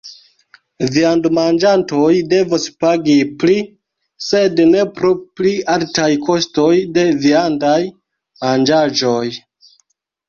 Viandomanĝantoj 0.93 2.07
devos 2.31 2.65
pagi 2.85 3.17
pli, 3.43 3.57
sed 4.29 4.63
ne 4.71 4.87
pro 4.97 5.11
pli 5.41 5.53
altaj 5.77 6.09
kostoj 6.31 6.73
de 6.97 7.07
viandaj 7.27 7.79
manĝaĵoj. 8.47 9.25